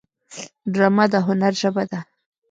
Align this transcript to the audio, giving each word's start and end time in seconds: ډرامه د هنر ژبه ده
ډرامه 0.73 1.05
د 1.11 1.13
هنر 1.27 1.53
ژبه 1.61 1.83
ده 1.91 1.99